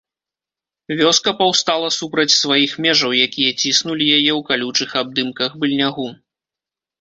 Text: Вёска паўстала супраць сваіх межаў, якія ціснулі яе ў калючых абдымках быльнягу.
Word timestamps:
Вёска 1.01 1.33
паўстала 1.41 1.89
супраць 1.97 2.33
сваіх 2.37 2.71
межаў, 2.85 3.11
якія 3.27 3.51
ціснулі 3.61 4.09
яе 4.17 4.31
ў 4.39 4.41
калючых 4.49 4.97
абдымках 5.03 5.51
быльнягу. 5.61 6.09